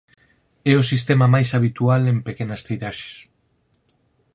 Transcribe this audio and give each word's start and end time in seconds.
É 0.71 0.73
o 0.81 0.87
sistema 0.91 1.27
máis 1.33 1.49
habitual 1.55 2.01
en 2.13 2.17
pequenas 2.27 2.61
tiraxes. 2.67 3.15